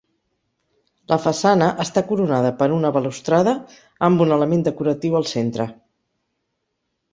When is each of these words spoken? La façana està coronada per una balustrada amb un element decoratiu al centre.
La 1.11 1.17
façana 1.25 1.67
està 1.85 2.03
coronada 2.13 2.51
per 2.63 2.69
una 2.79 2.91
balustrada 2.97 3.55
amb 4.09 4.25
un 4.27 4.35
element 4.39 4.67
decoratiu 4.71 5.21
al 5.23 5.31
centre. 5.37 5.71